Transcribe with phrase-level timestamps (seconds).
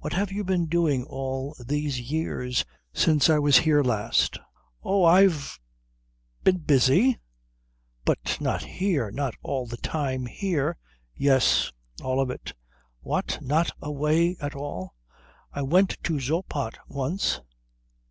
[0.00, 4.38] What have you been doing all these years, since I was here last?"
[4.82, 5.58] "Oh, I've
[6.42, 7.18] been busy."
[8.04, 9.10] "But not here?
[9.10, 10.76] Not all the time here?"
[11.16, 11.72] "Yes,
[12.02, 12.52] all of it."
[13.00, 14.96] "What, not away at all?"
[15.50, 17.40] "I went to Zoppot once."